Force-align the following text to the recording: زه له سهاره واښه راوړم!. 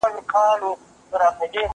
زه 0.03 0.07
له 0.15 0.21
سهاره 0.29 0.69
واښه 0.69 1.19
راوړم!. 1.19 1.69